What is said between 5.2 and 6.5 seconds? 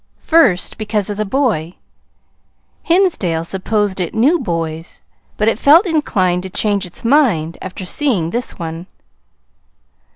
but it felt inclined to